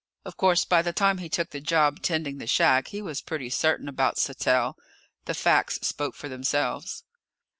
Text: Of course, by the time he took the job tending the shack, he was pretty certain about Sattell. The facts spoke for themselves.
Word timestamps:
Of 0.25 0.35
course, 0.35 0.65
by 0.65 0.81
the 0.81 0.93
time 0.93 1.19
he 1.19 1.29
took 1.29 1.51
the 1.51 1.59
job 1.61 2.01
tending 2.01 2.39
the 2.39 2.47
shack, 2.47 2.87
he 2.87 3.03
was 3.03 3.21
pretty 3.21 3.51
certain 3.51 3.87
about 3.87 4.17
Sattell. 4.17 4.73
The 5.25 5.35
facts 5.35 5.75
spoke 5.83 6.15
for 6.15 6.27
themselves. 6.27 7.03